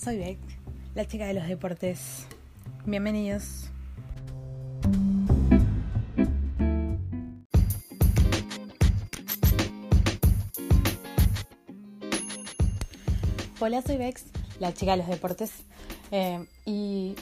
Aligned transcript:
Soy 0.00 0.16
Beck, 0.16 0.38
la 0.94 1.06
chica 1.06 1.26
de 1.26 1.34
los 1.34 1.48
deportes. 1.48 2.28
Bienvenidos. 2.86 3.68
Hola, 13.58 13.82
soy 13.82 13.96
Bex, 13.96 14.26
la 14.60 14.72
chica 14.72 14.92
de 14.92 14.98
los 14.98 15.08
deportes. 15.08 15.64
eh, 16.12 16.46
y 16.64 17.16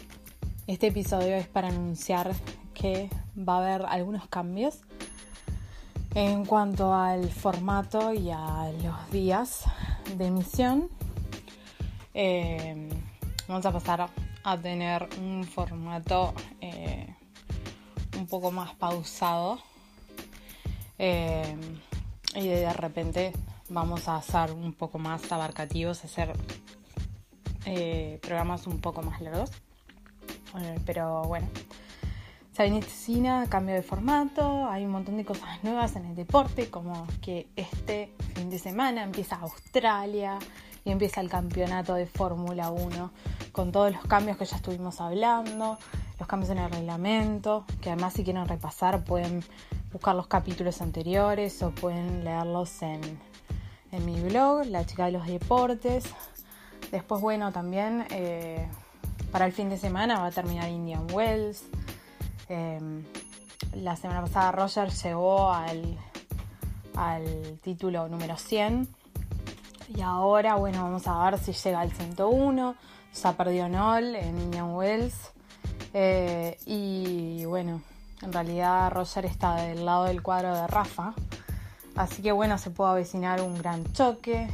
este 0.66 0.88
episodio 0.88 1.35
es 1.35 1.49
para 1.49 1.69
anunciar 1.69 2.35
que 2.74 3.09
va 3.37 3.55
a 3.55 3.59
haber 3.59 3.87
algunos 3.87 4.29
cambios 4.29 4.80
en 6.15 6.45
cuanto 6.45 6.93
al 6.95 7.30
formato 7.30 8.13
y 8.13 8.30
a 8.30 8.71
los 8.85 9.11
días 9.11 9.65
de 10.19 10.27
emisión. 10.27 10.91
Eh, 12.19 12.89
vamos 13.47 13.67
a 13.67 13.73
pasar 13.73 14.09
a 14.43 14.57
tener 14.57 15.07
un 15.21 15.45
formato 15.45 16.33
eh, 16.63 17.15
un 18.17 18.27
poco 18.27 18.51
más 18.51 18.75
pausado 18.75 19.59
eh, 20.99 21.55
y 22.35 22.49
de 22.49 22.73
repente 22.73 23.35
vamos 23.69 24.09
a 24.09 24.23
ser 24.23 24.51
un 24.53 24.73
poco 24.73 24.99
más 24.99 25.31
abarcativos, 25.31 26.03
hacer 26.07 26.33
programas 28.23 28.67
un 28.67 28.81
poco 28.81 29.03
más 29.03 29.21
largos. 29.21 29.51
Pero 30.87 31.25
bueno, 31.25 31.49
se 32.53 32.63
avecina 32.63 33.45
cambio 33.51 33.75
de 33.75 33.83
formato, 33.83 34.67
hay 34.71 34.87
un 34.87 34.93
montón 34.93 35.19
de 35.19 35.27
cosas 35.27 35.63
nuevas 35.63 35.97
en 35.97 36.07
el 36.07 36.15
deporte, 36.15 36.71
como 36.71 37.07
que 37.21 37.51
este 37.57 38.15
fin 38.35 38.49
de 38.49 38.59
semana 38.59 39.03
empieza 39.03 39.37
Australia 39.37 40.39
y 40.87 40.92
empieza 40.92 41.20
el 41.20 41.29
campeonato 41.29 41.95
de 41.95 42.06
Fórmula 42.06 42.70
1, 42.70 43.10
con 43.51 43.73
todos 43.73 43.92
los 43.92 44.04
cambios 44.04 44.37
que 44.37 44.45
ya 44.45 44.54
estuvimos 44.56 45.01
hablando, 45.01 45.79
los 46.20 46.29
cambios 46.29 46.51
en 46.52 46.59
el 46.59 46.70
reglamento, 46.70 47.65
que 47.82 47.90
además 47.90 48.15
si 48.15 48.23
quieren 48.23 48.46
repasar 48.46 49.02
pueden 49.02 49.42
buscar 49.92 50.14
los 50.14 50.29
capítulos 50.29 50.80
anteriores 50.80 51.60
o 51.64 51.73
pueden 51.73 52.24
leerlos 52.24 52.82
en, 52.82 53.01
en 53.90 54.07
mi 54.07 54.20
blog, 54.20 54.66
La 54.66 54.87
Chica 54.87 55.07
de 55.07 55.12
los 55.12 55.26
Deportes. 55.26 56.04
Después, 56.92 57.20
bueno, 57.20 57.51
también 57.51 58.07
eh, 58.10 58.68
para 59.32 59.45
el 59.45 59.52
fin 59.52 59.68
de 59.68 59.79
semana 59.79 60.20
va 60.20 60.26
a 60.26 60.30
terminar 60.30 60.68
Indian 60.68 61.04
Wells. 61.12 61.64
Eh, 62.48 62.79
la 63.74 63.96
semana 63.96 64.20
pasada 64.20 64.53
Roger 64.53 64.91
llegó 64.91 65.50
al, 65.50 65.98
al 66.94 67.59
título 67.60 68.09
número 68.09 68.37
100 68.37 68.88
y 69.94 70.00
ahora, 70.00 70.56
bueno, 70.56 70.82
vamos 70.82 71.06
a 71.06 71.31
ver 71.31 71.38
si 71.38 71.53
llega 71.53 71.81
al 71.81 71.92
101. 71.92 72.75
Ya 73.22 73.32
perdió 73.32 73.69
Nol 73.69 74.16
en 74.16 74.38
Indian 74.41 74.75
Wells. 74.75 75.32
Eh, 75.94 76.58
y 76.66 77.44
bueno, 77.44 77.80
en 78.22 78.32
realidad 78.32 78.91
Roger 78.92 79.26
está 79.26 79.56
del 79.56 79.84
lado 79.84 80.04
del 80.04 80.22
cuadro 80.22 80.54
de 80.54 80.66
Rafa. 80.66 81.14
Así 81.94 82.20
que 82.20 82.32
bueno, 82.32 82.58
se 82.58 82.70
puede 82.70 82.91
avecinar 82.91 83.41
un 83.41 83.56
gran 83.56 83.91
choque. 83.92 84.48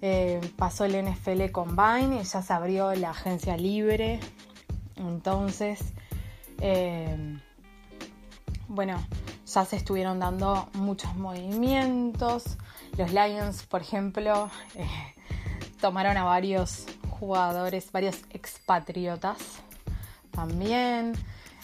Eh, 0.00 0.40
pasó 0.56 0.84
el 0.84 0.94
NFL 0.94 1.50
Combine 1.50 2.20
y 2.20 2.24
ya 2.24 2.40
se 2.40 2.52
abrió 2.52 2.94
la 2.94 3.10
agencia 3.10 3.56
libre. 3.56 4.20
Entonces, 4.96 5.80
eh, 6.60 7.38
bueno, 8.68 8.98
ya 9.46 9.64
se 9.64 9.76
estuvieron 9.76 10.20
dando 10.20 10.68
muchos 10.74 11.14
movimientos. 11.16 12.56
Los 12.98 13.12
Lions, 13.12 13.64
por 13.66 13.80
ejemplo, 13.80 14.50
eh, 14.74 15.14
tomaron 15.80 16.16
a 16.16 16.24
varios 16.24 16.84
jugadores, 17.08 17.92
varios 17.92 18.16
expatriotas 18.30 19.38
también. 20.32 21.12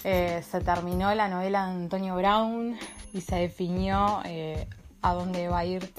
Eh, 0.04 0.44
se 0.48 0.60
terminó 0.60 1.12
la 1.12 1.26
novela 1.26 1.66
de 1.66 1.72
Antonio 1.72 2.14
Brown 2.14 2.78
y 3.12 3.20
se 3.20 3.34
definió 3.34 4.20
eh, 4.24 4.68
a 5.02 5.14
dónde 5.14 5.48
va 5.48 5.58
a 5.58 5.64
ir 5.64 5.92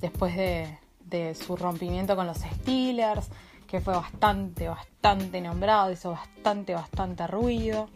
después 0.00 0.34
de, 0.34 1.34
su 1.34 1.54
rompimiento 1.54 2.16
con 2.16 2.26
los 2.26 2.38
Steelers, 2.38 3.28
que 3.66 3.82
fue 3.82 3.92
bastante, 3.92 4.68
bastante 4.68 5.42
nombrado, 5.42 5.92
hizo 5.92 6.12
bastante, 6.12 6.72
bastante 6.72 7.26
ruido. 7.26 7.90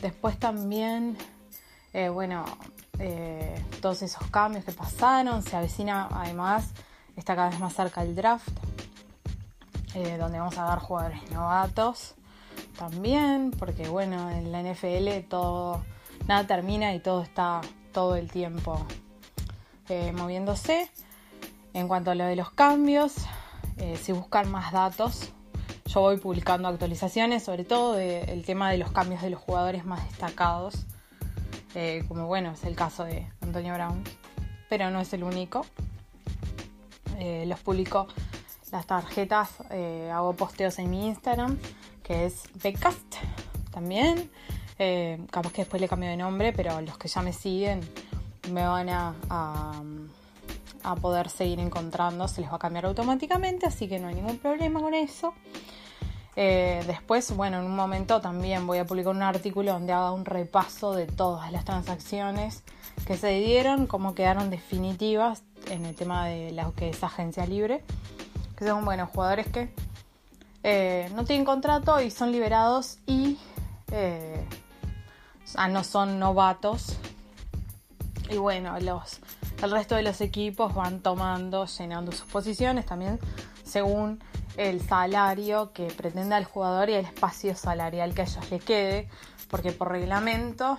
Después 0.00 0.38
también, 0.38 1.18
bueno, 2.12 2.44
eh, 3.04 3.60
todos 3.80 4.00
esos 4.02 4.24
cambios 4.28 4.64
que 4.64 4.70
pasaron, 4.70 5.42
se 5.42 5.56
avecina 5.56 6.06
además, 6.12 6.70
está 7.16 7.34
cada 7.34 7.50
vez 7.50 7.58
más 7.58 7.74
cerca 7.74 8.00
el 8.02 8.14
draft, 8.14 8.48
eh, 9.94 10.16
donde 10.18 10.38
vamos 10.38 10.56
a 10.56 10.62
dar 10.62 10.78
jugadores 10.78 11.28
novatos 11.32 12.14
también, 12.78 13.50
porque 13.58 13.88
bueno, 13.88 14.30
en 14.30 14.52
la 14.52 14.62
NFL 14.62 15.26
todo, 15.28 15.82
nada 16.28 16.46
termina 16.46 16.94
y 16.94 17.00
todo 17.00 17.22
está 17.22 17.60
todo 17.92 18.14
el 18.14 18.30
tiempo 18.30 18.86
eh, 19.88 20.12
moviéndose. 20.12 20.88
En 21.74 21.88
cuanto 21.88 22.12
a 22.12 22.14
lo 22.14 22.24
de 22.24 22.36
los 22.36 22.52
cambios, 22.52 23.14
si 24.00 24.12
buscan 24.12 24.48
más 24.48 24.70
datos, 24.70 25.32
yo 25.86 26.00
voy 26.02 26.18
publicando 26.18 26.68
actualizaciones, 26.68 27.42
sobre 27.42 27.64
todo 27.64 27.94
del 27.94 28.44
tema 28.44 28.70
de 28.70 28.78
los 28.78 28.92
cambios 28.92 29.22
de 29.22 29.30
los 29.30 29.40
jugadores 29.40 29.84
más 29.84 30.06
destacados, 30.06 30.86
eh, 31.74 32.04
como 32.08 32.26
bueno, 32.26 32.52
es 32.52 32.64
el 32.64 32.76
caso 32.76 33.04
de 33.04 33.26
Antonio 33.40 33.74
Brown, 33.74 34.04
pero 34.68 34.90
no 34.90 35.00
es 35.00 35.12
el 35.12 35.24
único. 35.24 35.64
Eh, 37.18 37.44
los 37.46 37.60
publico 37.60 38.08
las 38.70 38.86
tarjetas, 38.86 39.50
eh, 39.70 40.10
hago 40.12 40.32
posteos 40.34 40.78
en 40.78 40.90
mi 40.90 41.06
Instagram, 41.06 41.58
que 42.02 42.26
es 42.26 42.44
Becast 42.62 43.16
también. 43.70 44.30
Capaz 45.30 45.52
que 45.52 45.62
después 45.62 45.80
le 45.80 45.86
cambio 45.86 46.10
de 46.10 46.16
nombre, 46.16 46.52
pero 46.52 46.80
los 46.80 46.98
que 46.98 47.06
ya 47.06 47.22
me 47.22 47.32
siguen 47.32 47.80
me 48.50 48.66
van 48.66 48.88
a, 48.88 49.14
a, 49.30 50.96
poder 50.96 51.28
seguir 51.28 51.60
encontrando, 51.60 52.26
se 52.26 52.40
les 52.40 52.50
va 52.50 52.56
a 52.56 52.58
cambiar 52.58 52.86
automáticamente, 52.86 53.64
así 53.66 53.86
que 53.86 54.00
no 54.00 54.08
hay 54.08 54.16
ningún 54.16 54.38
problema 54.38 54.80
con 54.80 54.94
eso. 54.94 55.34
Eh, 56.34 56.82
después, 56.86 57.34
bueno, 57.36 57.58
en 57.58 57.66
un 57.66 57.76
momento 57.76 58.20
también 58.20 58.66
voy 58.66 58.78
a 58.78 58.86
publicar 58.86 59.14
un 59.14 59.22
artículo 59.22 59.72
donde 59.72 59.92
haga 59.92 60.12
un 60.12 60.24
repaso 60.24 60.94
de 60.94 61.06
todas 61.06 61.52
las 61.52 61.64
transacciones 61.64 62.62
que 63.06 63.16
se 63.16 63.38
dieron, 63.40 63.86
cómo 63.86 64.14
quedaron 64.14 64.48
definitivas 64.48 65.42
en 65.68 65.84
el 65.84 65.94
tema 65.94 66.26
de 66.26 66.52
lo 66.52 66.74
que 66.74 66.90
es 66.90 67.04
agencia 67.04 67.44
libre, 67.46 67.84
que 68.56 68.66
son, 68.66 68.84
bueno, 68.84 69.06
jugadores 69.06 69.46
que 69.48 69.74
eh, 70.62 71.10
no 71.14 71.24
tienen 71.24 71.44
contrato 71.44 72.00
y 72.00 72.10
son 72.10 72.32
liberados 72.32 72.98
y 73.06 73.38
eh, 73.90 74.46
ah, 75.56 75.68
no 75.68 75.84
son 75.84 76.18
novatos. 76.18 76.96
Y 78.30 78.38
bueno, 78.38 78.78
los, 78.80 79.18
el 79.62 79.70
resto 79.70 79.96
de 79.96 80.02
los 80.02 80.22
equipos 80.22 80.74
van 80.74 81.00
tomando, 81.00 81.66
llenando 81.66 82.12
sus 82.12 82.30
posiciones 82.30 82.86
también 82.86 83.18
según 83.64 84.22
el 84.56 84.80
salario 84.80 85.72
que 85.72 85.86
pretenda 85.86 86.38
el 86.38 86.44
jugador 86.44 86.90
y 86.90 86.94
el 86.94 87.04
espacio 87.04 87.54
salarial 87.54 88.14
que 88.14 88.22
a 88.22 88.24
ellos 88.24 88.50
les 88.50 88.64
quede, 88.64 89.08
porque 89.48 89.72
por 89.72 89.90
reglamento 89.90 90.78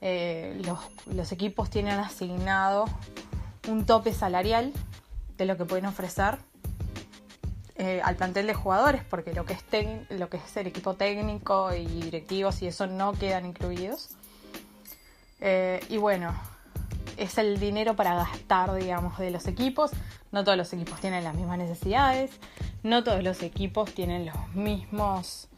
eh, 0.00 0.60
los, 0.64 0.78
los, 1.06 1.32
equipos 1.32 1.70
tienen 1.70 1.98
asignado 1.98 2.84
un 3.68 3.86
tope 3.86 4.12
salarial 4.12 4.72
de 5.36 5.46
lo 5.46 5.56
que 5.56 5.64
pueden 5.64 5.86
ofrecer 5.86 6.38
eh, 7.76 8.00
al 8.04 8.14
plantel 8.14 8.46
de 8.46 8.54
jugadores, 8.54 9.02
porque 9.02 9.32
lo 9.32 9.44
que, 9.44 9.54
es 9.54 9.64
lo 10.10 10.28
que 10.28 10.36
es 10.36 10.56
el 10.56 10.68
equipo 10.68 10.94
técnico 10.94 11.74
y 11.74 11.84
directivos 11.86 12.62
y 12.62 12.68
eso 12.68 12.86
no 12.86 13.12
quedan 13.14 13.46
incluidos. 13.46 14.10
Eh, 15.40 15.84
y 15.88 15.96
bueno, 15.96 16.32
es 17.16 17.38
el 17.38 17.58
dinero 17.60 17.96
para 17.96 18.14
gastar, 18.14 18.74
digamos, 18.74 19.18
de 19.18 19.30
los 19.30 19.46
equipos. 19.46 19.90
No 20.32 20.44
todos 20.44 20.56
los 20.56 20.72
equipos 20.72 21.00
tienen 21.00 21.24
las 21.24 21.34
mismas 21.34 21.58
necesidades, 21.58 22.30
no 22.82 23.04
todos 23.04 23.22
los 23.22 23.42
equipos 23.42 23.92
tienen 23.92 24.26
los 24.26 24.54
mismos, 24.54 25.48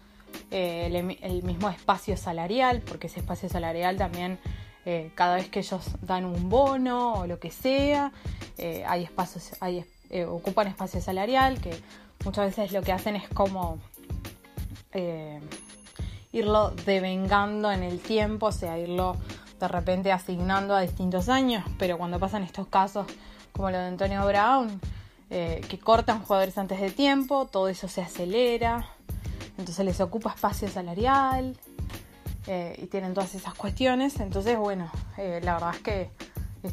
eh, 0.51 1.19
el, 1.23 1.43
mismo 1.43 1.71
espacio 1.71 2.17
salarial, 2.17 2.83
porque 2.83 3.07
ese 3.07 3.21
espacio 3.21 3.49
salarial 3.49 3.97
también 3.97 4.39
eh, 4.85 5.11
cada 5.15 5.37
vez 5.37 5.49
que 5.49 5.61
ellos 5.61 5.83
dan 6.03 6.25
un 6.25 6.49
bono 6.49 7.15
o 7.15 7.27
lo 7.27 7.39
que 7.39 7.51
sea, 7.51 8.13
eh, 8.59 8.85
hay 8.87 9.05
espacios, 9.05 9.53
hay, 9.61 9.85
ocupan 10.29 10.69
espacio 10.69 11.01
salarial, 11.01 11.61
que 11.61 11.75
muchas 12.25 12.47
veces 12.47 12.73
lo 12.73 12.83
que 12.83 12.93
hacen 12.93 13.17
es 13.17 13.29
como 13.29 13.79
irlo 16.33 16.71
devengando 16.87 17.71
en 17.71 17.83
el 17.83 18.01
tiempo, 18.01 18.47
o 18.47 18.53
sea, 18.53 18.79
irlo 18.79 19.17
de 19.59 19.69
repente 19.69 20.13
asignando 20.13 20.75
a 20.75 20.81
distintos 20.81 21.29
años, 21.29 21.65
pero 21.79 21.99
cuando 21.99 22.19
pasan 22.19 22.43
estos 22.43 22.67
casos 22.69 23.07
como 23.53 23.71
lo 23.71 23.79
de 23.79 23.87
Antonio 23.87 24.27
Brown, 24.27 24.81
que 25.29 25.79
cortan 25.83 26.23
jugadores 26.23 26.57
antes 26.57 26.81
de 26.81 26.91
tiempo, 26.91 27.47
todo 27.47 27.69
eso 27.69 27.89
se 27.89 28.01
acelera, 28.01 28.87
entonces 29.59 29.85
les 29.85 30.01
ocupa 30.01 30.31
espacio 30.31 30.69
salarial 30.69 31.57
eh, 32.47 32.79
y 32.83 32.87
tienen 32.87 33.15
todas 33.15 33.35
esas 33.35 33.55
cuestiones. 33.55 34.21
Entonces, 34.21 34.59
bueno, 34.59 34.91
eh, 35.17 35.41
la 35.43 35.55
verdad 35.55 35.75
es 35.75 35.81
que 35.81 36.11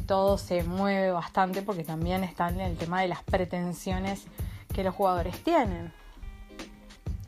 todo 0.06 0.38
se 0.38 0.64
mueve 0.64 1.10
bastante 1.10 1.62
porque 1.62 1.84
también 1.84 2.24
está 2.24 2.48
en 2.48 2.60
el 2.60 2.76
tema 2.76 3.00
de 3.00 3.08
las 3.08 3.22
pretensiones 3.22 4.24
que 4.72 4.84
los 4.84 4.94
jugadores 4.94 5.42
tienen. 5.42 5.92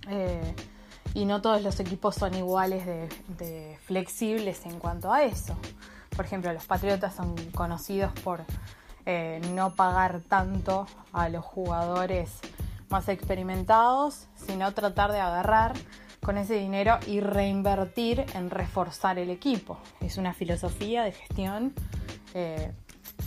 Eh, 0.09 0.55
y 1.17 1.25
no 1.25 1.41
todos 1.41 1.63
los 1.63 1.81
equipos 1.81 2.15
son 2.15 2.35
iguales 2.35 2.85
de, 2.85 3.79
flexibles 3.87 4.67
en 4.67 4.79
cuanto 4.79 5.11
a 5.11 5.23
eso. 5.23 5.57
Por 6.15 6.27
ejemplo, 6.27 6.53
los 6.53 6.67
Patriotas 6.67 7.15
son 7.15 7.35
conocidos 7.53 8.13
por 8.23 8.45
no 9.55 9.75
pagar 9.75 10.21
tanto 10.21 10.87
a 11.15 11.31
los 11.31 11.43
jugadores 11.43 12.33
más 12.91 13.09
experimentados, 13.09 14.27
sino 14.35 14.71
tratar 14.75 15.11
de 15.11 15.21
agarrar 15.21 15.73
con 16.23 16.37
ese 16.37 16.55
dinero 16.55 16.99
y 17.07 17.21
reinvertir 17.21 18.27
en 18.35 18.51
reforzar 18.51 19.19
el 19.19 19.31
equipo. 19.31 19.79
Es 20.01 20.19
una 20.19 20.35
filosofía 20.35 21.05
de 21.05 21.13
gestión 21.13 21.73
eh, 22.35 22.73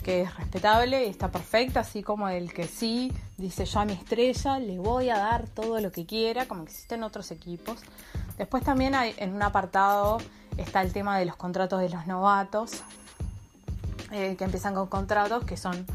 que 0.02 0.22
es 0.22 0.36
respetable 0.36 1.06
y 1.06 1.10
está 1.10 1.30
perfecta, 1.30 1.80
así 1.80 2.02
como 2.02 2.28
el 2.28 2.52
que 2.52 2.66
sí 2.66 3.12
dice 3.36 3.64
yo 3.64 3.80
a 3.80 3.84
mi 3.84 3.92
estrella 3.92 4.58
le 4.58 4.78
voy 4.78 5.10
a 5.10 5.18
dar 5.18 5.48
todo 5.48 5.80
lo 5.80 5.92
que 5.92 6.06
quiera, 6.06 6.46
como 6.46 6.62
existen 6.62 7.02
otros 7.02 7.30
equipos. 7.30 7.80
Después 8.38 8.64
también 8.64 8.94
hay 8.94 9.14
en 9.18 9.34
un 9.34 9.42
apartado 9.42 10.18
está 10.56 10.82
el 10.82 10.92
tema 10.92 11.18
de 11.18 11.24
los 11.24 11.36
contratos 11.36 11.80
de 11.80 11.88
los 11.88 12.06
novatos, 12.06 12.82
eh, 14.12 14.36
que 14.36 14.44
empiezan 14.44 14.74
con 14.74 14.88
contratos 14.88 15.44
que 15.44 15.56
son 15.56 15.86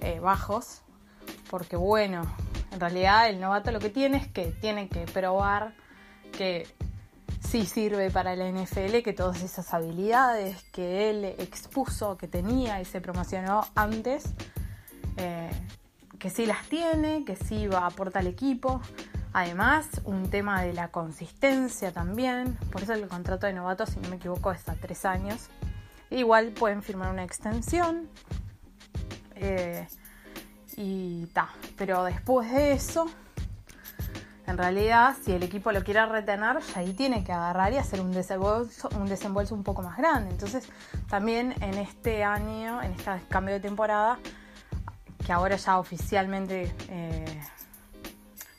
eh, 0.00 0.20
bajos, 0.20 0.82
porque 1.50 1.76
bueno, 1.76 2.22
en 2.72 2.80
realidad 2.80 3.28
el 3.28 3.40
novato 3.40 3.70
lo 3.70 3.80
que 3.80 3.90
tiene 3.90 4.18
es 4.18 4.28
que 4.28 4.46
tiene 4.46 4.88
que 4.88 5.00
probar 5.06 5.74
que 6.32 6.66
sí 7.50 7.66
sirve 7.66 8.12
para 8.12 8.36
la 8.36 8.48
NFL, 8.48 9.02
que 9.02 9.12
todas 9.12 9.42
esas 9.42 9.74
habilidades 9.74 10.62
que 10.70 11.10
él 11.10 11.24
expuso, 11.24 12.16
que 12.16 12.28
tenía 12.28 12.80
y 12.80 12.84
se 12.84 13.00
promocionó 13.00 13.66
antes, 13.74 14.22
eh, 15.16 15.50
que 16.20 16.30
sí 16.30 16.46
las 16.46 16.64
tiene, 16.68 17.24
que 17.24 17.34
sí 17.34 17.66
va 17.66 17.80
a 17.80 17.86
aportar 17.86 18.20
al 18.20 18.28
equipo. 18.28 18.80
Además, 19.32 19.88
un 20.04 20.30
tema 20.30 20.62
de 20.62 20.74
la 20.74 20.92
consistencia 20.92 21.90
también. 21.90 22.56
Por 22.70 22.84
eso 22.84 22.92
el 22.92 23.08
contrato 23.08 23.48
de 23.48 23.52
novato, 23.52 23.84
si 23.84 23.98
no 23.98 24.10
me 24.10 24.16
equivoco, 24.16 24.52
es 24.52 24.68
a 24.68 24.76
tres 24.76 25.04
años. 25.04 25.48
Igual 26.08 26.50
pueden 26.50 26.84
firmar 26.84 27.10
una 27.10 27.24
extensión. 27.24 28.08
Eh, 29.34 29.88
y 30.76 31.26
ta. 31.26 31.48
Pero 31.76 32.04
después 32.04 32.48
de 32.52 32.74
eso, 32.74 33.06
en 34.50 34.58
realidad, 34.58 35.14
si 35.22 35.32
el 35.32 35.42
equipo 35.42 35.72
lo 35.72 35.82
quiere 35.82 36.04
retener, 36.06 36.58
ahí 36.74 36.92
tiene 36.92 37.24
que 37.24 37.32
agarrar 37.32 37.72
y 37.72 37.78
hacer 37.78 38.00
un 38.00 38.10
desembolso, 38.10 38.88
un 38.96 39.06
desembolso 39.06 39.54
un 39.54 39.62
poco 39.62 39.82
más 39.82 39.96
grande. 39.96 40.30
Entonces, 40.30 40.68
también 41.08 41.54
en 41.60 41.74
este 41.74 42.24
año, 42.24 42.82
en 42.82 42.92
este 42.92 43.10
cambio 43.28 43.54
de 43.54 43.60
temporada, 43.60 44.18
que 45.24 45.32
ahora 45.32 45.56
ya 45.56 45.78
oficialmente 45.78 46.74
eh, 46.88 47.40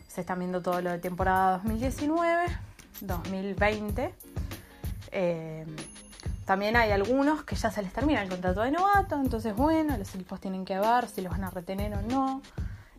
se 0.07 0.21
está 0.21 0.35
viendo 0.35 0.61
todo 0.61 0.81
lo 0.81 0.91
de 0.91 0.99
temporada 0.99 1.57
2019, 1.57 2.45
2020. 3.01 4.15
Eh, 5.11 5.65
también 6.45 6.75
hay 6.75 6.91
algunos 6.91 7.43
que 7.43 7.55
ya 7.55 7.69
se 7.69 7.81
les 7.81 7.91
termina 7.91 8.21
el 8.21 8.29
contrato 8.29 8.61
de 8.61 8.71
novato, 8.71 9.15
entonces 9.15 9.55
bueno, 9.55 9.97
los 9.97 10.15
equipos 10.15 10.39
tienen 10.39 10.65
que 10.65 10.79
ver 10.79 11.07
si 11.07 11.21
los 11.21 11.31
van 11.31 11.43
a 11.43 11.49
retener 11.49 11.93
o 11.93 12.01
no, 12.01 12.41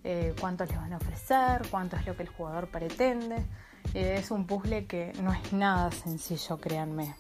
eh, 0.05 0.35
cuánto 0.41 0.65
les 0.65 0.77
van 0.77 0.93
a 0.93 0.97
ofrecer, 0.97 1.63
cuánto 1.71 1.97
es 1.97 2.07
lo 2.07 2.17
que 2.17 2.23
el 2.23 2.29
jugador 2.29 2.69
pretende. 2.69 3.45
Eh, 3.95 4.17
es 4.19 4.31
un 4.31 4.47
puzzle 4.47 4.87
que 4.87 5.13
no 5.23 5.33
es 5.33 5.53
nada 5.53 5.91
sencillo, 5.91 6.59
créanme. 6.59 7.15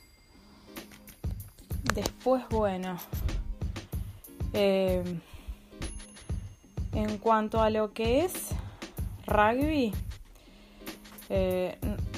Después, 1.95 2.45
bueno, 2.49 2.97
eh, 4.53 5.03
en 6.93 7.19
cuanto 7.19 7.61
a 7.61 7.71
lo 7.71 7.93
que 7.93 8.25
es 8.25 8.51
rugby, 9.27 9.93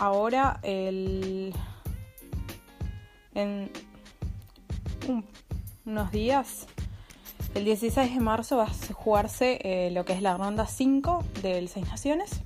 ahora 0.00 0.58
el... 0.62 1.54
En, 3.34 3.70
unos 5.84 6.10
días. 6.10 6.66
El 7.54 7.64
16 7.64 8.14
de 8.14 8.20
marzo 8.20 8.56
va 8.56 8.64
a 8.64 8.94
jugarse 8.94 9.60
eh, 9.62 9.90
lo 9.92 10.04
que 10.04 10.12
es 10.12 10.22
la 10.22 10.36
ronda 10.36 10.66
5 10.66 11.24
del 11.40 11.68
Seis 11.68 11.86
Naciones, 11.86 12.40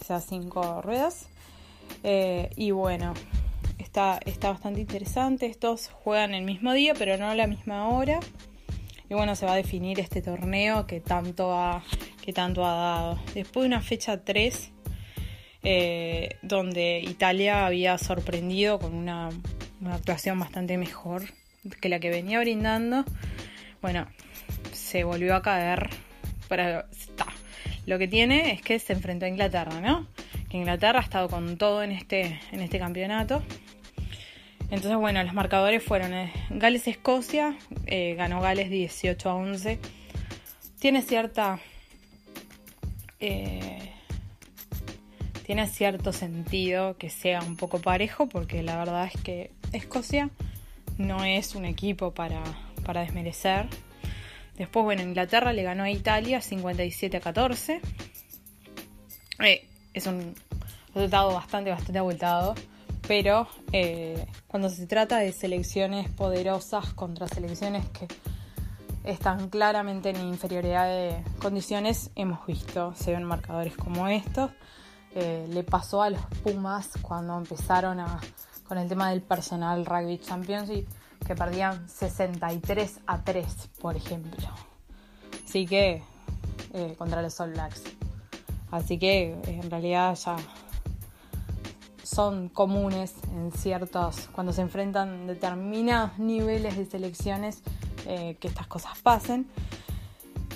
esas 0.00 0.24
5 0.26 0.82
ruedas. 0.82 1.28
Eh, 2.04 2.50
y 2.54 2.70
bueno, 2.70 3.12
está, 3.78 4.20
está 4.24 4.50
bastante 4.50 4.80
interesante. 4.80 5.46
Estos 5.46 5.88
juegan 5.88 6.32
el 6.34 6.44
mismo 6.44 6.72
día, 6.72 6.94
pero 6.96 7.16
no 7.16 7.28
a 7.28 7.34
la 7.34 7.48
misma 7.48 7.88
hora. 7.88 8.20
Y 9.08 9.14
bueno, 9.14 9.34
se 9.34 9.46
va 9.46 9.54
a 9.54 9.56
definir 9.56 9.98
este 9.98 10.22
torneo 10.22 10.86
que 10.86 11.00
tanto 11.00 11.52
ha, 11.52 11.82
que 12.22 12.32
tanto 12.32 12.64
ha 12.64 12.72
dado. 12.72 13.18
Después 13.34 13.64
de 13.64 13.66
una 13.66 13.80
fecha 13.80 14.24
3, 14.24 14.70
eh, 15.64 16.36
donde 16.42 17.00
Italia 17.00 17.66
había 17.66 17.98
sorprendido 17.98 18.78
con 18.78 18.94
una, 18.94 19.30
una 19.80 19.96
actuación 19.96 20.38
bastante 20.38 20.78
mejor 20.78 21.24
que 21.80 21.88
la 21.88 21.98
que 21.98 22.10
venía 22.10 22.38
brindando, 22.38 23.04
bueno, 23.82 24.06
se 24.72 25.04
volvió 25.04 25.34
a 25.34 25.42
caer. 25.42 25.90
Pero 26.48 26.84
está. 26.90 27.26
Lo 27.86 27.98
que 27.98 28.08
tiene 28.08 28.52
es 28.52 28.62
que 28.62 28.78
se 28.78 28.92
enfrentó 28.92 29.26
a 29.26 29.28
Inglaterra, 29.28 29.80
¿no? 29.80 30.06
Que 30.48 30.56
Inglaterra 30.58 30.98
ha 30.98 31.02
estado 31.02 31.28
con 31.28 31.56
todo 31.56 31.82
en 31.82 31.92
este, 31.92 32.40
en 32.52 32.60
este 32.60 32.78
campeonato. 32.78 33.42
Entonces, 34.70 34.96
bueno, 34.96 35.22
los 35.24 35.34
marcadores 35.34 35.82
fueron 35.82 36.12
eh, 36.12 36.32
Gales-Escocia, 36.50 37.56
eh, 37.86 38.14
ganó 38.16 38.40
Gales 38.40 38.70
18 38.70 39.28
a 39.28 39.34
11. 39.34 39.78
Tiene 40.78 41.02
cierta. 41.02 41.58
Eh, 43.18 43.92
tiene 45.44 45.66
cierto 45.66 46.12
sentido 46.12 46.96
que 46.96 47.10
sea 47.10 47.42
un 47.42 47.56
poco 47.56 47.80
parejo, 47.80 48.28
porque 48.28 48.62
la 48.62 48.76
verdad 48.76 49.10
es 49.12 49.20
que 49.20 49.50
Escocia 49.72 50.30
no 50.96 51.24
es 51.24 51.56
un 51.56 51.64
equipo 51.64 52.12
para, 52.12 52.40
desmerecer. 52.98 53.68
Después, 54.56 54.84
bueno, 54.84 55.02
Inglaterra 55.02 55.52
le 55.52 55.62
ganó 55.62 55.84
a 55.84 55.90
Italia 55.90 56.40
57 56.40 57.16
a 57.16 57.20
14. 57.20 57.80
Eh, 59.38 59.68
es 59.94 60.06
un 60.06 60.34
resultado 60.94 61.32
bastante, 61.32 61.70
bastante 61.70 61.98
abultado. 61.98 62.54
Pero 63.08 63.48
eh, 63.72 64.26
cuando 64.46 64.68
se 64.68 64.86
trata 64.86 65.18
de 65.18 65.32
selecciones 65.32 66.10
poderosas 66.10 66.92
contra 66.92 67.26
selecciones 67.26 67.86
que 67.88 68.06
están 69.04 69.48
claramente 69.48 70.10
en 70.10 70.20
inferioridad 70.20 70.86
de 70.86 71.24
condiciones, 71.40 72.10
hemos 72.14 72.44
visto, 72.46 72.94
se 72.94 73.12
ven 73.12 73.24
marcadores 73.24 73.76
como 73.76 74.08
estos. 74.08 74.50
Eh, 75.14 75.46
le 75.48 75.64
pasó 75.64 76.02
a 76.02 76.10
los 76.10 76.20
Pumas 76.42 76.90
cuando 77.02 77.36
empezaron 77.36 77.98
a 77.98 78.20
con 78.70 78.78
el 78.78 78.88
tema 78.88 79.10
del 79.10 79.20
personal 79.20 79.84
rugby 79.84 80.18
championship 80.18 80.86
que 81.26 81.34
perdían 81.34 81.88
63 81.88 83.00
a 83.06 83.22
3, 83.22 83.46
por 83.80 83.96
ejemplo. 83.96 84.48
Así 85.46 85.66
que 85.66 86.02
eh, 86.72 86.94
contra 86.96 87.22
los 87.22 87.38
All 87.40 87.52
Blacks. 87.52 87.82
Así 88.70 88.98
que 88.98 89.32
eh, 89.32 89.60
en 89.62 89.70
realidad 89.70 90.14
ya 90.14 90.36
son 92.02 92.48
comunes 92.48 93.14
en 93.32 93.52
ciertos, 93.52 94.28
cuando 94.32 94.52
se 94.52 94.62
enfrentan 94.62 95.26
determinados 95.26 96.18
niveles 96.18 96.76
de 96.76 96.86
selecciones, 96.86 97.62
eh, 98.06 98.36
que 98.40 98.48
estas 98.48 98.66
cosas 98.66 98.98
pasen. 99.00 99.46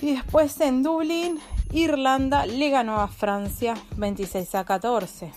Y 0.01 0.13
después 0.13 0.59
en 0.61 0.83
Dublín, 0.83 1.39
Irlanda 1.71 2.45
le 2.45 2.69
ganó 2.69 2.99
a 2.99 3.07
Francia 3.07 3.75
26 3.97 4.55
a 4.55 4.65
14. 4.65 5.31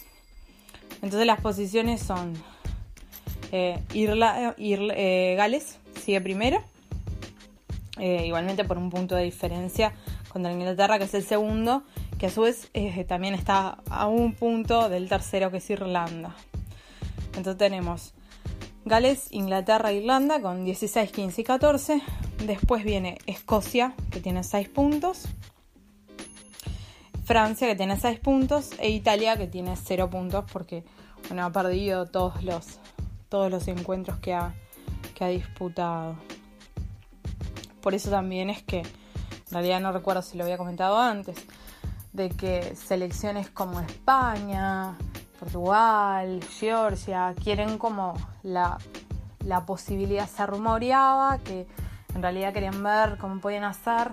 Entonces 1.03 1.27
las 1.27 1.41
posiciones 1.41 2.03
son 2.03 2.35
eh, 3.53 3.83
eh, 3.93 5.35
Gales 5.37 5.79
sigue 6.01 6.21
primero, 6.21 6.63
eh, 7.99 8.27
igualmente 8.27 8.65
por 8.65 8.79
un 8.79 8.91
punto 8.91 9.15
de 9.15 9.25
diferencia 9.25 9.93
contra 10.29 10.53
Inglaterra, 10.53 10.99
que 10.99 11.05
es 11.05 11.15
el 11.15 11.25
segundo, 11.25 11.83
que 12.19 12.27
a 12.27 12.31
su 12.31 12.43
vez 12.43 12.71
también 13.07 13.35
está 13.35 13.79
a 13.89 14.07
un 14.07 14.35
punto 14.35 14.89
del 14.89 15.09
tercero, 15.09 15.51
que 15.51 15.59
es 15.59 15.71
Irlanda. 15.71 16.35
Entonces 17.37 17.57
tenemos 17.57 18.15
Gales, 18.85 19.29
Inglaterra, 19.31 19.93
Irlanda 19.93 20.41
con 20.41 20.65
16, 20.65 21.13
15 21.13 21.41
y 21.41 21.45
14. 21.45 22.03
Después 22.47 22.85
viene 22.85 23.19
Escocia, 23.27 23.95
que 24.11 24.21
tiene 24.21 24.43
6 24.43 24.69
puntos. 24.71 25.29
Francia, 27.25 27.69
que 27.69 27.77
tiene 27.77 27.99
6 27.99 28.19
puntos. 28.21 28.71
E 28.79 28.91
Italia, 28.91 29.37
que 29.37 29.47
tiene 29.47 29.77
0 29.77 30.11
puntos 30.11 30.45
porque 30.51 30.85
bueno, 31.29 31.45
ha 31.45 31.53
perdido 31.53 32.07
todos 32.07 32.43
los, 32.43 32.79
todos 33.29 33.51
los 33.51 33.69
encuentros 33.69 34.19
que 34.19 34.35
ha, 34.35 34.55
que 35.15 35.25
ha 35.25 35.29
disputado. 35.29 36.17
Por 37.81 37.95
eso 37.95 38.11
también 38.11 38.51
es 38.51 38.63
que, 38.63 38.81
en 38.81 39.53
realidad 39.53 39.81
no 39.81 39.93
recuerdo 39.93 40.23
si 40.23 40.37
lo 40.37 40.45
había 40.45 40.59
comentado 40.59 40.99
antes, 40.99 41.37
de 42.13 42.31
que 42.31 42.75
selecciones 42.75 43.51
como 43.51 43.81
España, 43.81 44.97
Portugal, 45.39 46.41
Georgia, 46.59 47.35
quieren 47.43 47.79
como 47.79 48.15
la, 48.43 48.79
la 49.45 49.65
posibilidad, 49.65 50.29
se 50.29 50.45
rumoreaba 50.47 51.39
que 51.39 51.67
en 52.15 52.23
realidad 52.23 52.53
querían 52.53 52.83
ver 52.83 53.19
cómo 53.19 53.41
podían 53.41 53.65
hacer 53.65 54.13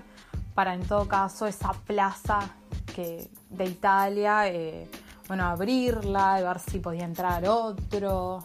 para 0.54 0.74
en 0.74 0.86
todo 0.86 1.06
caso 1.06 1.46
esa 1.46 1.72
plaza 1.72 2.38
que, 2.94 3.28
de 3.50 3.64
Italia, 3.66 4.48
eh, 4.48 4.88
bueno, 5.28 5.44
abrirla, 5.44 6.40
ver 6.40 6.58
si 6.60 6.78
podía 6.78 7.04
entrar 7.04 7.46
otro. 7.46 8.44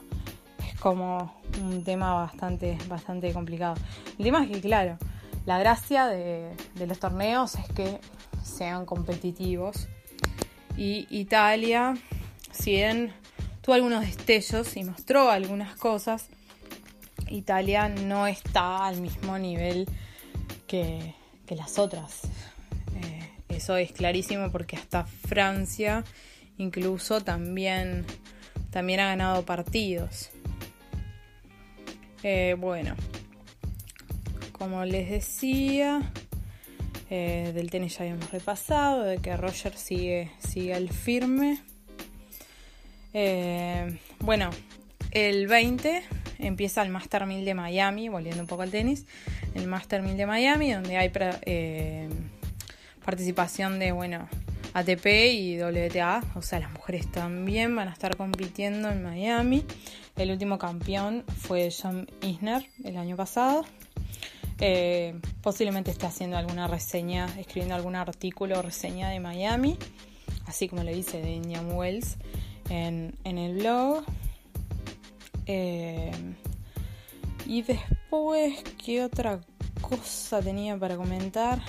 Como 0.82 1.40
un 1.62 1.84
tema 1.86 2.14
bastante, 2.14 2.78
bastante 2.90 3.32
complicado. 3.32 3.76
El 4.18 4.26
tema 4.26 4.44
es 4.44 4.50
que, 4.50 4.60
claro, 4.60 4.98
la 5.46 5.58
gracia 5.60 6.08
de, 6.08 6.52
los 6.76 7.00
torneos 7.00 7.56
es 7.56 7.68
que 7.70 8.00
sean 8.44 8.86
competitivos. 8.86 9.88
Y 10.76 11.08
Italia, 11.10 11.94
si 12.52 12.72
bien 12.72 13.14
tuvo 13.62 13.76
algunos 13.76 14.02
destellos 14.02 14.76
y 14.76 14.84
mostró 14.84 15.30
algunas 15.30 15.76
cosas, 15.76 16.28
Italia 17.30 17.88
no 17.88 18.28
está 18.28 18.86
al 18.86 19.00
mismo 19.00 19.38
nivel 19.38 19.88
que, 20.68 21.16
que 21.46 21.56
las 21.56 21.78
otras. 21.80 22.22
Eh, 22.96 23.30
eso 23.50 23.78
es 23.78 23.92
clarísimo 23.92 24.52
porque 24.52 24.76
hasta 24.76 25.06
Francia 25.06 26.04
incluso 26.58 27.22
también, 27.22 28.06
también 28.72 29.00
ha 29.00 29.08
ganado 29.08 29.44
partidos. 29.44 30.31
Eh, 32.24 32.56
bueno, 32.60 32.96
como 34.52 34.86
les 34.86 35.10
decía, 35.10 36.02
eh, 37.10 37.52
del 37.56 37.72
tenis 37.72 37.98
ya 37.98 38.04
habíamos 38.04 38.32
repasado, 38.32 39.04
de 39.04 39.18
que 39.18 39.36
Roger 39.36 39.76
sigue, 39.76 40.32
sigue 40.38 40.76
al 40.76 40.90
firme. 40.90 41.62
Eh, 43.14 43.98
bueno, 44.20 44.52
el 45.10 45.48
20 45.48 46.04
empieza 46.38 46.84
el 46.84 46.90
Master 46.90 47.26
1000 47.26 47.44
de 47.44 47.54
Miami, 47.56 48.08
volviendo 48.10 48.42
un 48.42 48.48
poco 48.48 48.62
al 48.62 48.70
tenis. 48.70 49.06
El 49.56 49.68
Master 49.68 50.04
1000 50.04 50.16
de 50.16 50.26
Miami, 50.28 50.74
donde 50.74 50.98
hay 50.98 51.12
participación 53.04 53.80
de, 53.80 53.92
bueno, 53.94 54.30
ATP 54.74 55.06
y 55.34 55.60
WTA, 55.60 56.24
o 56.36 56.42
sea, 56.42 56.60
las 56.60 56.72
mujeres 56.72 57.12
también 57.12 57.76
van 57.76 57.90
a 57.90 57.94
estar 57.94 58.16
compitiendo 58.16 58.90
en 58.90 59.04
Miami. 59.04 59.66
El 60.16 60.32
último 60.32 60.58
campeón 60.58 61.24
fue 61.38 61.70
John 61.72 62.08
Isner 62.22 62.66
el 62.84 62.98
año 62.98 63.16
pasado. 63.16 63.66
Eh, 64.64 65.20
posiblemente 65.42 65.90
esté 65.90 66.06
haciendo 66.06 66.38
alguna 66.38 66.68
reseña, 66.68 67.26
escribiendo 67.40 67.74
algún 67.74 67.96
artículo 67.96 68.60
o 68.60 68.62
reseña 68.62 69.10
de 69.10 69.20
Miami, 69.20 69.76
así 70.46 70.70
como 70.70 70.84
le 70.84 70.94
dice 70.94 71.20
de 71.20 71.40
Wells 71.74 72.18
en, 72.70 73.16
el 73.24 73.56
blog. 73.56 74.04
Eh, 75.48 76.12
y 77.48 77.64
después, 77.64 78.64
¿qué 78.86 79.04
otra 79.04 79.42
cosa 79.82 80.42
tenía 80.42 80.78
para 80.78 80.96
comentar? 80.96 81.60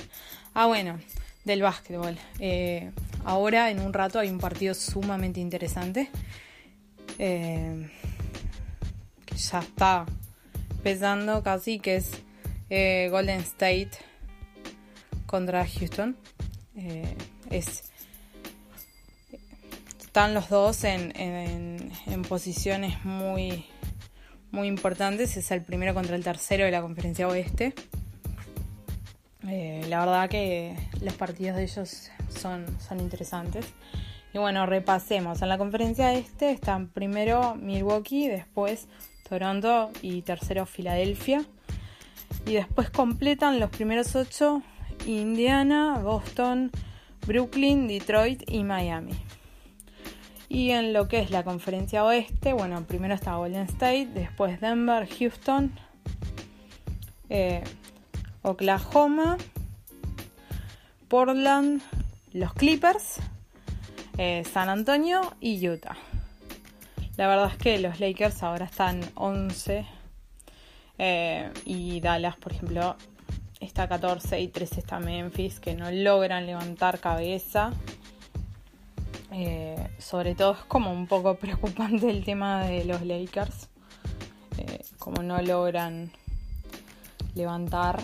Ah, 0.53 0.67
bueno, 0.67 0.99
del 1.47 1.63
básquetbol. 1.63 2.19
Eh, 2.41 2.91
ahora, 3.25 3.71
en 3.71 3.81
un 3.81 3.95
rato, 3.95 4.19
hay 4.19 4.29
un 4.29 4.39
partido 4.39 4.75
sumamente 4.75 5.41
interesante. 5.41 6.11
Ya 9.37 9.61
está 9.61 10.07
empezando 10.71 11.43
casi, 11.43 11.79
que 11.79 11.97
es 11.97 12.11
eh, 12.71 13.09
Golden 13.11 13.41
State 13.41 13.91
contra 15.27 15.67
Houston. 15.67 16.17
Eh, 16.77 17.15
es, 17.51 17.85
están 20.01 20.35
los 20.35 20.49
dos 20.49 20.85
en, 20.85 21.93
posiciones 22.29 23.05
muy, 23.05 23.67
muy 24.51 24.69
importantes. 24.69 25.37
Es 25.37 25.51
el 25.51 25.63
primero 25.63 25.95
contra 25.95 26.17
el 26.17 26.25
tercero 26.25 26.65
de 26.65 26.71
la 26.71 26.83
conferencia 26.83 27.29
oeste. 27.29 27.75
Eh, 29.49 29.85
la 29.89 30.01
verdad 30.01 30.29
que 30.29 30.77
los 31.01 31.15
partidos 31.15 31.57
de 31.57 31.65
ellos 31.65 32.11
son, 32.29 32.67
son 32.81 33.01
interesantes. 33.01 33.67
Y 34.35 34.39
bueno, 34.39 34.67
repasemos. 34.67 35.43
En 35.43 35.49
la 35.49 35.59
conferencia 35.59 36.15
este 36.15 36.51
están 36.51 36.89
primero 36.89 37.55
Milwaukee, 37.55 38.29
después 38.29 38.89
Toronto 39.33 39.91
y 40.03 40.21
tercero 40.21 40.67
Filadelfia. 40.67 41.43
Y 42.45 42.53
después 42.53 42.91
completan 42.91 43.61
los 43.61 43.71
primeros 43.71 44.15
ocho 44.15 44.61
Indiana, 45.07 46.01
Boston, 46.03 46.71
Brooklyn, 47.27 47.89
Detroit 47.89 48.43
y 48.47 48.63
Miami. 48.63 49.15
Y 50.51 50.73
en 50.73 50.93
lo 50.93 51.09
que 51.09 51.21
es 51.21 51.31
la 51.31 51.45
conferencia 51.45 52.05
oeste, 52.05 52.53
bueno, 52.53 52.85
primero 52.85 53.15
está 53.15 53.37
Golden 53.37 53.63
State, 53.63 54.11
después 54.13 54.61
Denver, 54.61 55.09
Houston, 55.09 55.73
eh, 57.31 57.65
Oklahoma, 58.43 59.39
Portland, 61.09 61.81
los 62.35 62.53
Clippers, 62.53 63.17
eh, 64.19 64.43
San 64.53 64.69
Antonio 64.69 65.23
y 65.41 65.67
Utah. 65.67 65.97
La 67.17 67.29
verdad 67.29 67.51
es 67.53 67.59
que 67.59 67.79
los 67.79 68.01
Lakers 68.01 68.43
ahora 68.43 68.65
están 68.65 69.01
11 69.17 69.85
eh, 70.99 71.51
y 71.67 72.01
Dallas, 72.01 72.37
por 72.37 72.53
ejemplo, 72.53 72.97
está 73.61 73.87
14 73.87 74.41
y 74.41 74.49
13 74.49 74.81
está 74.81 74.99
Memphis, 74.99 75.61
que 75.61 75.75
no 75.75 75.91
logran 75.91 76.47
levantar 76.47 77.01
cabeza. 77.01 77.71
Eh, 79.31 79.91
sobre 79.99 80.35
todo 80.35 80.53
es 80.53 80.65
como 80.65 80.91
un 80.91 81.07
poco 81.07 81.35
preocupante 81.39 82.09
el 82.09 82.25
tema 82.25 82.65
de 82.65 82.85
los 82.87 83.03
Lakers, 83.03 83.69
eh, 84.57 84.83
como 84.99 85.23
no 85.23 85.41
logran 85.43 86.13
levantar. 87.35 88.01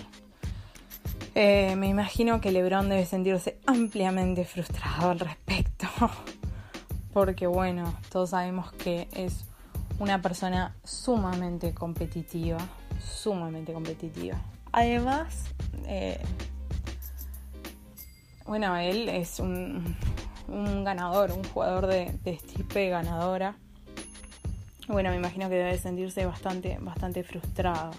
me 1.34 1.88
imagino 1.88 2.40
que 2.40 2.50
LeBron 2.50 2.88
debe 2.88 3.06
sentirse 3.06 3.58
ampliamente 3.64 4.44
frustrado 4.44 5.10
al 5.10 5.20
respecto, 5.20 5.86
porque 7.12 7.46
bueno, 7.46 7.94
todos 8.10 8.30
sabemos 8.30 8.72
que 8.72 9.08
es 9.12 9.44
una 9.98 10.22
persona 10.22 10.74
sumamente 10.84 11.74
competitiva 11.74 12.58
sumamente 13.00 13.72
competitiva. 13.72 14.36
Además, 14.72 15.44
eh, 15.86 16.20
bueno, 18.46 18.76
él 18.76 19.08
es 19.08 19.40
un, 19.40 19.96
ganador, 20.84 21.32
un 21.32 21.44
jugador 21.44 21.86
de, 21.86 22.18
de 22.22 22.88
ganadora. 22.88 23.56
Bueno, 24.88 25.10
me 25.10 25.16
imagino 25.16 25.48
que 25.48 25.56
debe 25.56 25.78
sentirse 25.78 26.24
bastante, 26.24 26.78
bastante 26.80 27.22
frustrado. 27.22 27.90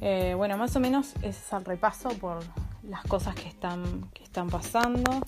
Eh, 0.00 0.34
bueno, 0.36 0.56
más 0.56 0.74
o 0.76 0.80
menos 0.80 1.14
es 1.22 1.52
el 1.52 1.64
repaso 1.64 2.10
por 2.10 2.42
las 2.82 3.02
cosas 3.04 3.34
que 3.34 3.48
están, 3.48 4.10
que 4.12 4.22
están 4.22 4.48
pasando. 4.48 5.20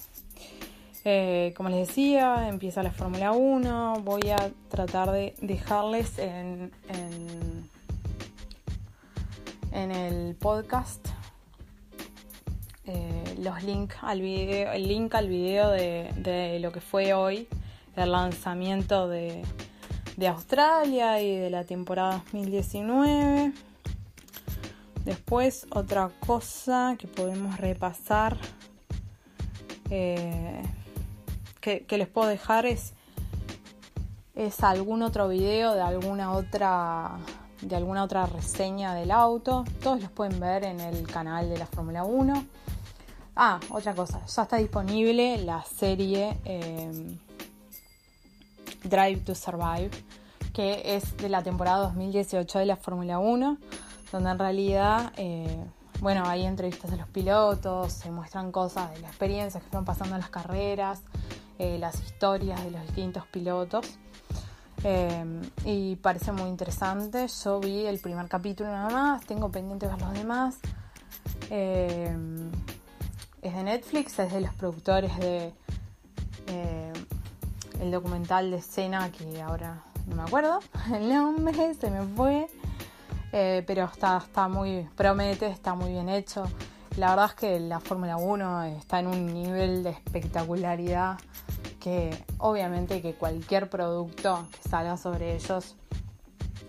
Eh, 1.08 1.54
como 1.56 1.68
les 1.68 1.86
decía, 1.86 2.48
empieza 2.48 2.82
la 2.82 2.90
Fórmula 2.90 3.30
1. 3.30 4.00
Voy 4.02 4.28
a 4.30 4.50
tratar 4.68 5.12
de 5.12 5.36
dejarles 5.40 6.18
en 6.18 6.72
el 9.70 10.34
podcast 10.34 11.06
eh, 12.86 13.36
los 13.38 13.62
links 13.62 13.94
al 14.02 14.20
video, 14.20 14.72
el 14.72 14.88
link 14.88 15.14
al 15.14 15.28
video 15.28 15.70
de, 15.70 16.58
lo 16.60 16.72
que 16.72 16.80
fue 16.80 17.14
hoy, 17.14 17.46
el 17.94 18.10
lanzamiento 18.10 19.06
de, 19.06 19.44
Australia 20.28 21.22
y 21.22 21.36
de 21.36 21.50
la 21.50 21.62
temporada 21.62 22.24
2019. 22.32 23.52
Después 25.04 25.68
otra 25.70 26.10
cosa 26.26 26.96
que 26.98 27.06
podemos 27.06 27.58
repasar 27.58 28.36
eh, 29.88 30.62
que, 31.66 31.98
les 31.98 32.06
puedo 32.06 32.28
dejar 32.28 32.64
es, 32.64 32.92
es 34.36 34.62
algún 34.62 35.02
otro 35.02 35.28
video 35.28 35.74
de 35.74 35.80
alguna 35.80 36.32
otra 36.32 37.18
de 37.60 37.74
alguna 37.74 38.04
otra 38.04 38.26
reseña 38.26 38.94
del 38.94 39.10
auto. 39.10 39.64
Todos 39.82 40.00
los 40.00 40.10
pueden 40.10 40.38
ver 40.38 40.62
en 40.64 40.78
el 40.78 41.06
canal 41.06 41.48
de 41.48 41.58
la 41.58 41.66
Fórmula 41.66 42.04
1. 42.04 42.44
Ah, 43.34 43.58
otra 43.70 43.94
cosa, 43.94 44.20
ya 44.24 44.42
está 44.42 44.56
disponible 44.58 45.38
la 45.38 45.62
serie 45.64 46.38
em, 46.44 47.18
Drive 48.84 49.22
to 49.22 49.34
Survive, 49.34 49.90
que 50.52 50.96
es 50.96 51.16
de 51.16 51.28
la 51.28 51.42
temporada 51.42 51.78
2018 51.78 52.60
de 52.60 52.66
la 52.66 52.76
Fórmula 52.76 53.18
1, 53.18 53.58
donde 54.12 54.30
en 54.30 54.38
realidad, 54.38 55.12
eh, 55.16 55.64
bueno, 56.00 56.24
hay 56.26 56.46
entrevistas 56.46 56.92
a 56.92 56.96
los 56.96 57.08
pilotos, 57.08 57.92
se 57.92 58.10
muestran 58.10 58.52
cosas 58.52 58.92
de 58.94 59.00
la 59.00 59.08
experiencia 59.08 59.60
que 59.60 59.66
fueron 59.66 59.84
pasando 59.84 60.14
en 60.14 60.20
las 60.20 60.30
carreras, 60.30 61.02
eh, 61.58 61.78
las 61.78 62.00
historias 62.02 62.62
de 62.64 62.70
los 62.70 62.82
distintos 62.82 63.26
pilotos. 63.26 63.98
Eh, 64.84 65.24
y 65.64 65.96
parece 65.96 66.32
muy 66.32 66.48
interesante. 66.48 67.26
Yo 67.44 67.60
vi 67.60 67.86
el 67.86 67.98
primer 67.98 68.28
capítulo 68.28 68.70
nada 68.70 68.90
más, 68.90 69.24
tengo 69.24 69.50
pendiente 69.50 69.86
ver 69.86 70.00
los 70.00 70.12
demás. 70.12 70.58
es 71.50 72.10
de 73.54 73.62
Netflix, 73.62 74.18
es 74.18 74.32
de 74.32 74.40
los 74.40 74.54
productores 74.54 75.16
de 75.18 75.52
el 77.80 77.90
documental 77.90 78.50
de 78.50 78.58
escena 78.58 79.10
que 79.10 79.40
ahora 79.42 79.82
no 80.06 80.16
me 80.16 80.22
acuerdo 80.22 80.60
el 80.94 81.08
nombre, 81.08 81.74
se 81.74 81.90
me 81.90 82.02
fue. 82.14 82.48
Eh, 83.32 83.64
pero 83.66 83.84
está, 83.84 84.18
está 84.18 84.48
muy, 84.48 84.88
promete, 84.96 85.46
está 85.46 85.74
muy 85.74 85.90
bien 85.90 86.08
hecho. 86.08 86.44
La 86.96 87.10
verdad 87.10 87.26
es 87.26 87.34
que 87.34 87.60
la 87.60 87.78
Fórmula 87.78 88.16
1 88.16 88.64
está 88.64 89.00
en 89.00 89.08
un 89.08 89.26
nivel 89.26 89.82
de 89.82 89.90
espectacularidad 89.90 91.18
que 91.78 92.24
obviamente 92.38 93.02
que 93.02 93.14
cualquier 93.14 93.68
producto 93.68 94.48
que 94.50 94.66
salga 94.66 94.96
sobre 94.96 95.34
ellos 95.34 95.76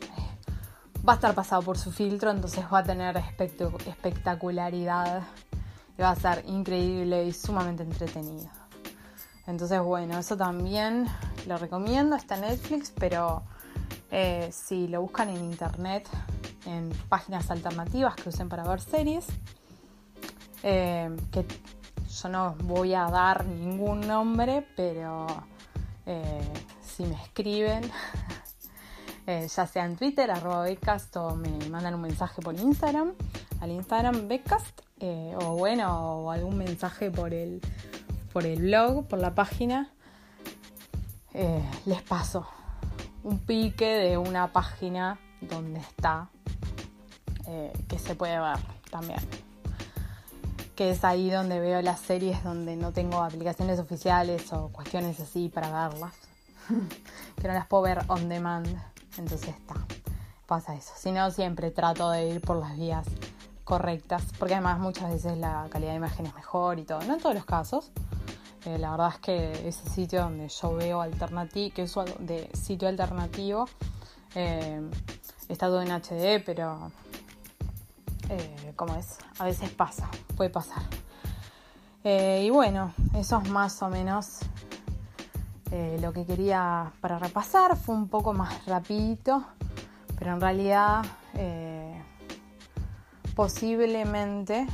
eh, 0.02 1.06
va 1.08 1.14
a 1.14 1.16
estar 1.16 1.34
pasado 1.34 1.62
por 1.62 1.78
su 1.78 1.94
filtro, 1.94 2.30
entonces 2.30 2.66
va 2.72 2.80
a 2.80 2.84
tener 2.84 3.16
espectacularidad 3.86 5.24
y 5.98 6.02
va 6.02 6.10
a 6.10 6.16
ser 6.18 6.44
increíble 6.46 7.24
y 7.24 7.32
sumamente 7.32 7.84
entretenido. 7.84 8.50
Entonces, 9.48 9.82
bueno, 9.82 10.20
eso 10.20 10.36
también 10.36 11.08
lo 11.48 11.58
recomiendo, 11.58 12.18
está 12.18 12.36
en 12.36 12.42
Netflix, 12.42 12.92
pero 12.92 13.44
eh, 14.12 14.50
si 14.52 14.90
lo 14.90 15.02
buscan 15.02 15.30
en 15.30 15.42
internet, 15.46 16.06
en 16.66 16.90
páginas 17.08 17.50
alternativas 17.50 18.16
que 18.16 18.28
usen 18.28 18.50
para 18.50 18.68
ver 18.68 18.82
series, 18.82 19.26
eh, 20.64 21.16
que 21.32 21.46
yo 22.10 22.30
no 22.30 22.56
voy 22.64 22.94
a 22.94 23.06
dar 23.06 23.46
ningún 23.46 24.02
nombre, 24.02 24.66
pero 24.76 25.28
eh, 26.06 26.42
si 26.82 27.04
me 27.04 27.16
escriben, 27.16 27.84
ya 29.28 29.68
sea 29.68 29.86
en 29.86 29.98
Twitter, 29.98 30.32
arroba 30.32 30.64
Becast, 30.64 31.16
o 31.18 31.36
me 31.36 31.50
mandan 31.70 31.96
un 31.96 32.02
mensaje 32.02 32.42
por 32.42 32.56
Instagram, 32.56 33.14
al 33.60 33.72
Instagram 33.72 34.28
Becast, 34.28 34.82
o 35.02 35.56
bueno, 35.58 36.22
o 36.22 36.32
algún 36.32 36.58
mensaje 36.58 37.12
por 37.12 37.34
el 37.34 37.62
por 38.38 38.46
el 38.46 38.62
blog, 38.62 39.08
por 39.08 39.18
la 39.18 39.34
página, 39.34 39.92
eh, 41.34 41.64
les 41.88 42.04
paso 42.04 42.48
un 43.24 43.40
pique 43.40 43.86
de 43.86 44.16
una 44.18 44.54
página 44.54 45.20
donde 45.42 45.80
está, 45.80 46.30
eh, 47.48 47.74
que 47.88 47.98
se 47.98 48.14
puede 48.14 48.40
ver 48.40 48.60
también. 48.92 49.20
Que 50.78 50.92
es 50.92 51.04
ahí 51.04 51.30
donde 51.30 51.60
veo 51.60 51.82
las 51.82 52.00
series 52.00 52.42
donde 52.46 52.78
no 52.78 52.94
tengo 52.94 53.22
aplicaciones 53.22 53.80
oficiales 53.80 54.54
o 54.54 54.70
cuestiones 54.70 55.20
así 55.20 55.50
para 55.50 55.90
verlas. 55.90 56.14
que 57.42 57.48
no 57.50 57.54
las 57.54 57.68
puedo 57.68 57.84
ver 57.84 58.00
on 58.08 58.30
demand. 58.30 58.68
Entonces 59.18 59.50
está. 59.50 59.76
Pasa 60.46 60.74
eso. 60.74 60.94
Si 60.96 61.12
no, 61.12 61.30
siempre 61.32 61.72
trato 61.72 62.10
de 62.12 62.30
ir 62.30 62.40
por 62.40 62.56
las 62.56 62.78
vías 62.78 63.06
correctas. 63.66 64.24
Porque 64.40 64.54
además 64.54 64.80
muchas 64.80 65.12
veces 65.12 65.38
la 65.38 65.68
calidad 65.70 65.92
de 65.92 65.98
imagen 65.98 66.26
es 66.28 66.36
mejor 66.36 66.80
y 66.80 66.84
todo. 66.84 67.02
No 67.02 67.16
en 67.16 67.20
todos 67.20 67.36
los 67.36 67.44
casos 67.44 67.92
eh, 68.68 68.78
la 68.78 68.92
verdad 68.92 69.14
es 69.14 69.20
que 69.20 69.68
ese 69.70 69.90
sitio 69.90 70.24
donde 70.24 70.50
yo 70.50 70.76
veo 70.76 71.00
alternativo, 71.00 71.74
que 71.74 71.84
es 71.84 71.96
de 72.20 72.50
sitio 72.54 72.90
alternativo, 72.90 73.66
eh, 74.36 74.82
está 75.48 75.68
todo 75.68 75.82
en 75.82 75.92
HD, 75.92 76.44
pero 76.46 76.92
eh, 78.30 78.74
como 78.76 78.96
es, 78.96 79.18
a 79.40 79.46
veces 79.46 79.70
pasa, 79.70 80.10
puede 80.36 80.50
pasar. 80.50 80.84
y 82.04 82.50
bueno, 82.50 82.94
eso 83.16 83.42
es 83.44 83.50
más 83.50 83.82
o 83.82 83.90
menos 83.90 84.40
lo 86.00 86.14
que 86.14 86.26
quería 86.26 86.94
para 87.02 87.20
repasar. 87.20 87.76
Fue 87.76 87.94
un 87.94 88.08
poco 88.08 88.34
más 88.34 88.66
rapidito, 88.66 89.44
pero 90.18 90.34
en 90.34 90.42
realidad 90.42 91.04
posiblemente 93.36 94.66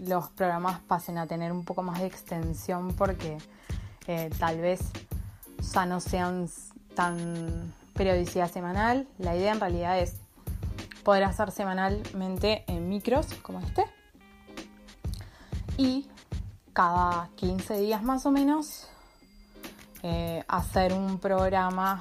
los 0.00 0.28
programas 0.28 0.80
pasen 0.80 1.16
a 1.16 1.26
tener 1.26 1.50
un 1.50 1.64
poco 1.64 1.82
más 1.82 2.00
de 2.00 2.06
extensión 2.06 2.92
porque 2.92 3.38
eh, 4.06 4.30
tal 4.38 4.60
vez 4.60 4.80
ya 5.72 5.86
no 5.86 6.00
sean 6.00 6.48
tan 6.94 7.74
periodicidad 7.94 8.50
semanal. 8.50 9.08
La 9.18 9.34
idea 9.34 9.52
en 9.52 9.60
realidad 9.60 9.98
es 9.98 10.16
poder 11.06 11.22
hacer 11.22 11.52
semanalmente 11.52 12.64
en 12.66 12.88
micros 12.88 13.28
como 13.40 13.60
este 13.60 13.84
y 15.76 16.08
cada 16.72 17.28
15 17.36 17.78
días 17.78 18.02
más 18.02 18.26
o 18.26 18.32
menos 18.32 18.88
eh, 20.02 20.42
hacer 20.48 20.92
un 20.92 21.20
programa 21.20 22.00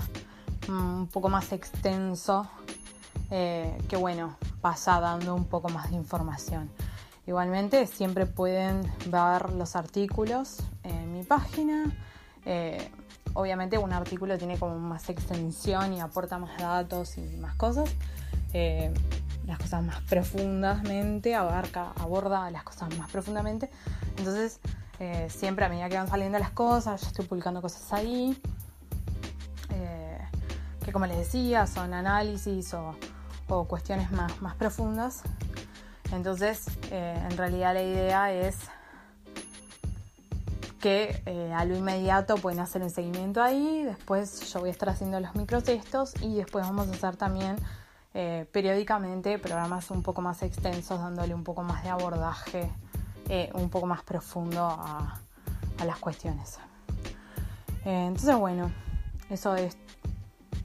mm, 0.67 1.01
un 1.01 1.07
poco 1.07 1.29
más 1.29 1.51
extenso 1.51 2.49
eh, 3.29 3.77
que 3.87 3.95
bueno 3.95 4.37
vaya 4.63 4.99
dando 4.99 5.35
un 5.35 5.45
poco 5.45 5.69
más 5.69 5.91
de 5.91 5.97
información. 5.97 6.71
Igualmente 7.27 7.85
siempre 7.85 8.25
pueden 8.25 8.91
ver 9.05 9.51
los 9.51 9.75
artículos 9.75 10.57
en 10.81 11.13
mi 11.13 11.21
página. 11.21 11.95
Eh, 12.43 12.89
obviamente 13.33 13.77
un 13.77 13.93
artículo 13.93 14.35
tiene 14.39 14.57
como 14.57 14.79
más 14.79 15.09
extensión 15.09 15.93
y 15.93 16.01
aporta 16.01 16.39
más 16.39 16.57
datos 16.57 17.19
y 17.19 17.21
más 17.37 17.53
cosas. 17.53 17.93
Eh, 18.55 18.93
las 19.45 19.59
cosas 19.59 19.83
más 19.83 20.01
profundamente, 20.03 21.35
abarca, 21.35 21.91
aborda 21.99 22.49
las 22.51 22.63
cosas 22.63 22.97
más 22.97 23.11
profundamente. 23.11 23.69
Entonces, 24.17 24.59
eh, 24.99 25.27
siempre 25.29 25.65
a 25.65 25.69
medida 25.69 25.89
que 25.89 25.97
van 25.97 26.07
saliendo 26.07 26.39
las 26.39 26.51
cosas, 26.51 27.01
yo 27.01 27.07
estoy 27.07 27.25
publicando 27.25 27.61
cosas 27.61 27.91
ahí. 27.91 28.39
que 30.83 30.91
como 30.91 31.07
les 31.07 31.17
decía, 31.17 31.65
son 31.65 31.95
análisis 31.95 32.73
o, 32.75 32.95
o 33.49 33.63
cuestiones 33.65 34.11
más, 34.11 34.39
más 34.39 34.53
profundas 34.53 35.23
entonces, 36.11 36.65
eh, 36.91 37.19
en 37.29 37.37
realidad 37.37 37.73
la 37.73 37.83
idea 37.83 38.33
es 38.33 38.55
que 40.79 41.21
eh, 41.25 41.51
a 41.53 41.65
lo 41.65 41.75
inmediato 41.75 42.35
pueden 42.35 42.59
hacer 42.59 42.83
el 42.83 42.91
seguimiento 42.91 43.41
ahí, 43.41 43.83
después 43.83 44.51
yo 44.53 44.59
voy 44.59 44.69
a 44.69 44.71
estar 44.71 44.89
haciendo 44.89 45.19
los 45.19 45.35
microtextos 45.35 46.13
y 46.21 46.35
después 46.35 46.65
vamos 46.65 46.87
a 46.87 46.91
hacer 46.91 47.17
también 47.17 47.55
eh, 48.15 48.47
periódicamente 48.51 49.38
programas 49.38 49.91
un 49.91 50.01
poco 50.01 50.21
más 50.21 50.41
extensos, 50.41 50.99
dándole 50.99 51.36
un 51.36 51.43
poco 51.43 51.62
más 51.62 51.84
de 51.84 51.89
abordaje, 51.89 52.71
un 53.54 53.69
poco 53.69 53.86
más 53.86 54.04
profundo 54.04 54.65
a, 54.65 55.19
a 55.78 55.86
las 55.86 55.99
cuestiones. 55.99 56.60
entonces, 57.84 58.36
bueno, 58.36 58.71
eso 59.30 59.56
es 59.56 59.78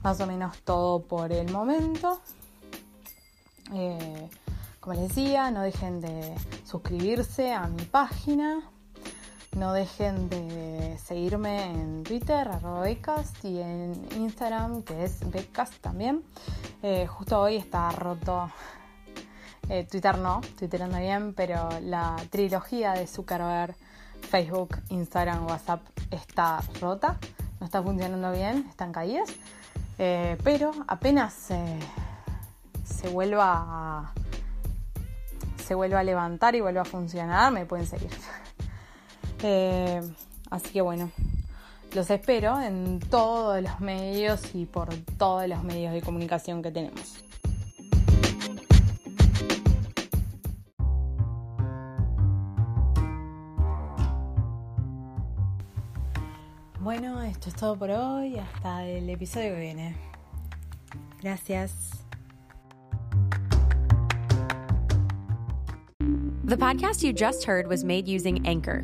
más 0.03 0.19
o 0.21 0.27
menos 0.27 0.59
todo 0.59 1.03
por 1.03 1.31
el 1.31 1.51
momento. 1.51 2.21
Como 4.81 4.95
les 4.95 5.09
decía, 5.09 5.51
no 5.51 5.61
dejen 5.61 6.01
de 6.01 6.35
suscribirse 6.65 7.53
a 7.53 7.67
mi 7.67 7.83
página. 7.83 8.61
No 9.55 9.73
dejen 9.73 10.29
de 10.29 10.97
seguirme 11.03 11.65
en 11.65 12.03
Twitter, 12.03 12.47
arroba 12.47 12.81
Becast, 12.81 13.43
y 13.43 13.59
en 13.59 14.07
Instagram, 14.15 14.83
que 14.83 15.03
es 15.03 15.29
Becast 15.29 15.75
también. 15.81 16.23
Eh, 16.81 17.05
justo 17.07 17.39
hoy 17.39 17.57
está 17.57 17.91
roto, 17.91 18.49
eh, 19.69 19.85
Twitter 19.89 20.17
no, 20.17 20.41
Twitter 20.57 20.83
anda 20.83 20.99
bien, 20.99 21.33
pero 21.33 21.69
la 21.81 22.15
trilogía 22.29 22.93
de 22.93 23.07
Zuckerberg, 23.07 23.75
Facebook, 24.21 24.77
Instagram, 24.89 25.45
WhatsApp 25.45 25.81
está 26.09 26.61
rota, 26.79 27.17
no 27.59 27.65
está 27.65 27.83
funcionando 27.83 28.31
bien, 28.31 28.65
están 28.69 28.93
caídas. 28.93 29.29
Eh, 29.97 30.37
pero 30.43 30.71
apenas 30.87 31.33
se 31.33 33.09
vuelva 33.09 33.53
a 33.53 34.13
se 35.61 35.75
vuelva 35.75 35.99
a 35.99 36.03
levantar 36.03 36.53
y 36.55 36.59
vuelva 36.59 36.81
a 36.81 36.85
funcionar, 36.85 37.51
me 37.53 37.65
pueden 37.65 37.85
seguir. 37.85 38.11
Eh, 39.43 40.01
así 40.49 40.69
que 40.69 40.81
bueno, 40.81 41.11
los 41.93 42.09
espero 42.09 42.61
en 42.61 42.99
todos 42.99 43.61
los 43.61 43.79
medios 43.79 44.53
y 44.53 44.65
por 44.65 44.93
todos 45.17 45.47
los 45.47 45.63
medios 45.63 45.93
de 45.93 46.01
comunicación 46.01 46.61
que 46.61 46.71
tenemos. 46.71 47.23
Bueno, 56.79 57.21
esto 57.21 57.49
es 57.49 57.55
todo 57.55 57.77
por 57.77 57.91
hoy. 57.91 58.37
Hasta 58.37 58.85
el 58.85 59.09
episodio 59.09 59.53
que 59.53 59.59
viene. 59.59 59.95
Gracias. 61.21 62.03
The 66.43 66.57
podcast 66.57 67.03
you 67.03 67.13
just 67.13 67.45
heard 67.45 67.67
was 67.67 67.83
made 67.83 68.07
using 68.07 68.45
Anchor. 68.47 68.83